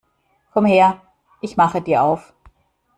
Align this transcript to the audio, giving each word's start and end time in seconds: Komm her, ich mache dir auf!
Komm 0.51 0.65
her, 0.65 0.99
ich 1.41 1.57
mache 1.57 1.79
dir 1.79 2.01
auf! 2.01 2.33